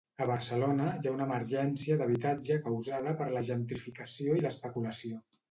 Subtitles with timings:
[0.23, 5.23] A Barcelona hi ha una emergència d'habitatge causada per la gentrificació i l'especulació.